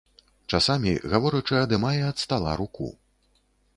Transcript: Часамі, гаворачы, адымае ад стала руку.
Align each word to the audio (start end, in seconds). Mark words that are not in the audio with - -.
Часамі, 0.57 0.93
гаворачы, 1.11 1.55
адымае 1.65 1.99
ад 2.09 2.17
стала 2.25 2.59
руку. 2.63 2.87